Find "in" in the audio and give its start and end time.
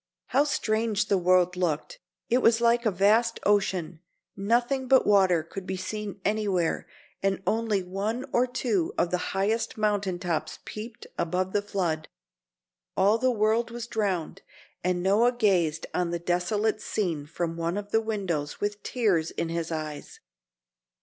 19.29-19.49